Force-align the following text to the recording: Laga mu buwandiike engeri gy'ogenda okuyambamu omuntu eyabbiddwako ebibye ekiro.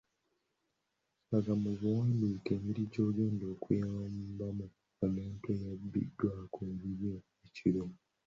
Laga 1.31 1.53
mu 1.61 1.71
buwandiike 1.79 2.51
engeri 2.57 2.83
gy'ogenda 2.93 3.45
okuyambamu 3.53 4.65
omuntu 5.05 5.45
eyabbiddwako 5.55 6.57
ebibye 6.71 7.13
ekiro. 7.45 7.85